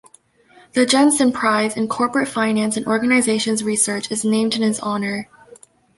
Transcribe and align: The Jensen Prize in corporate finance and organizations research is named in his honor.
The 0.73 0.83
Jensen 0.87 1.31
Prize 1.31 1.77
in 1.77 1.87
corporate 1.87 2.27
finance 2.27 2.75
and 2.75 2.87
organizations 2.87 3.63
research 3.63 4.09
is 4.09 4.25
named 4.25 4.55
in 4.55 4.63
his 4.63 4.79
honor. 4.79 5.29